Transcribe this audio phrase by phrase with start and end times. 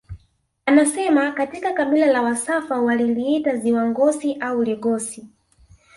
[0.65, 5.27] Anasema katika kabila la wasafa waliliita ziwa Ngosi au Ligosi